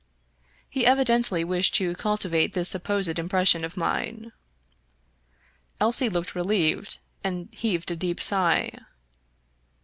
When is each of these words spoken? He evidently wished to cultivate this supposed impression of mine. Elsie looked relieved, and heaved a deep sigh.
He 0.67 0.83
evidently 0.83 1.43
wished 1.43 1.75
to 1.75 1.93
cultivate 1.93 2.53
this 2.53 2.69
supposed 2.69 3.19
impression 3.19 3.63
of 3.63 3.77
mine. 3.77 4.31
Elsie 5.79 6.09
looked 6.09 6.33
relieved, 6.33 6.97
and 7.23 7.49
heaved 7.53 7.91
a 7.91 7.95
deep 7.95 8.19
sigh. 8.19 8.73